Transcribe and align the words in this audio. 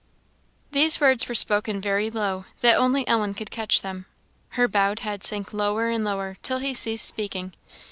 "These 0.71 0.99
words 0.99 1.27
were 1.27 1.35
spoken 1.35 1.79
very 1.79 2.09
low, 2.09 2.45
that 2.61 2.73
only 2.73 3.07
Ellen 3.07 3.35
could 3.35 3.51
catch 3.51 3.83
them. 3.83 4.07
Her 4.57 4.67
bowed 4.67 5.01
head 5.01 5.23
sank 5.23 5.53
lower 5.53 5.89
and 5.89 6.03
lower 6.03 6.37
till 6.41 6.57
he 6.57 6.73
ceased 6.73 7.05
speaking. 7.05 7.53